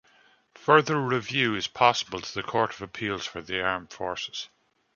Further 0.55 0.99
review 0.99 1.53
is 1.53 1.67
possible 1.67 2.21
to 2.21 2.33
the 2.33 2.41
Court 2.41 2.71
of 2.73 2.81
Appeals 2.81 3.23
for 3.27 3.39
the 3.39 3.61
Armed 3.61 3.93
Forces. 3.93 4.49